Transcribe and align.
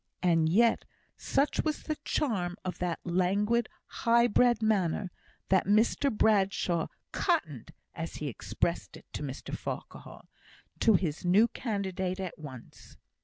And 0.23 0.49
yet, 0.49 0.83
such 1.15 1.63
was 1.63 1.83
the 1.83 1.95
charm 2.03 2.55
of 2.65 2.79
that 2.79 2.99
languid, 3.03 3.69
high 3.85 4.25
bred 4.25 4.59
manner, 4.59 5.11
that 5.49 5.67
Mr 5.67 6.11
Bradshaw 6.11 6.87
"cottoned" 7.11 7.71
(as 7.93 8.15
he 8.15 8.27
expressed 8.27 8.97
it 8.97 9.05
to 9.13 9.21
Mr 9.21 9.55
Farquhar) 9.55 10.23
to 10.79 10.95
his 10.95 11.23
new 11.23 11.47
candidate 11.49 12.19
at 12.19 12.39
once. 12.39 12.97